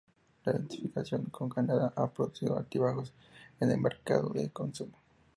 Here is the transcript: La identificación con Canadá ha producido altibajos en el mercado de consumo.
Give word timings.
La 0.45 0.53
identificación 0.53 1.25
con 1.25 1.47
Canadá 1.49 1.93
ha 1.95 2.09
producido 2.09 2.57
altibajos 2.57 3.13
en 3.59 3.69
el 3.69 3.77
mercado 3.79 4.29
de 4.29 4.49
consumo. 4.49 4.93